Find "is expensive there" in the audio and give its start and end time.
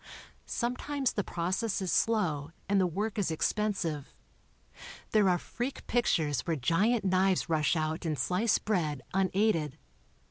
3.19-5.29